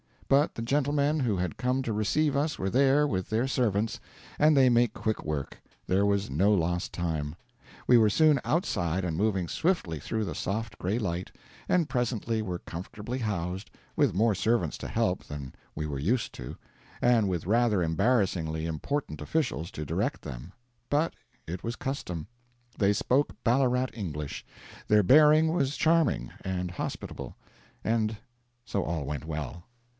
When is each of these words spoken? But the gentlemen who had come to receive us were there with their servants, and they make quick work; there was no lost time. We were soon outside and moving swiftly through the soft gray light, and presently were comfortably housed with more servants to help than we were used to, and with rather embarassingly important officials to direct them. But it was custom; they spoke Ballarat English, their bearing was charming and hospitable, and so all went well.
But 0.27 0.55
the 0.55 0.61
gentlemen 0.63 1.19
who 1.19 1.37
had 1.37 1.57
come 1.57 1.83
to 1.83 1.93
receive 1.93 2.35
us 2.37 2.57
were 2.57 2.69
there 2.69 3.05
with 3.05 3.29
their 3.29 3.47
servants, 3.47 3.99
and 4.39 4.55
they 4.55 4.67
make 4.67 4.93
quick 4.93 5.25
work; 5.25 5.61
there 5.85 6.05
was 6.05 6.29
no 6.29 6.53
lost 6.53 6.91
time. 6.93 7.35
We 7.85 7.97
were 7.97 8.09
soon 8.09 8.39
outside 8.45 9.03
and 9.03 9.15
moving 9.15 9.47
swiftly 9.47 9.99
through 9.99 10.23
the 10.23 10.33
soft 10.33 10.79
gray 10.79 10.97
light, 10.97 11.31
and 11.69 11.89
presently 11.89 12.41
were 12.41 12.59
comfortably 12.59 13.19
housed 13.19 13.69
with 13.95 14.13
more 14.13 14.33
servants 14.33 14.77
to 14.79 14.87
help 14.87 15.25
than 15.25 15.53
we 15.75 15.85
were 15.85 15.99
used 15.99 16.33
to, 16.35 16.55
and 17.01 17.27
with 17.27 17.45
rather 17.45 17.83
embarassingly 17.83 18.65
important 18.65 19.21
officials 19.21 19.69
to 19.71 19.85
direct 19.85 20.21
them. 20.21 20.53
But 20.89 21.13
it 21.45 21.61
was 21.61 21.75
custom; 21.75 22.25
they 22.77 22.93
spoke 22.93 23.35
Ballarat 23.43 23.87
English, 23.93 24.45
their 24.87 25.03
bearing 25.03 25.51
was 25.53 25.77
charming 25.77 26.31
and 26.41 26.71
hospitable, 26.71 27.35
and 27.83 28.17
so 28.65 28.83
all 28.83 29.03
went 29.03 29.25
well. 29.25 29.65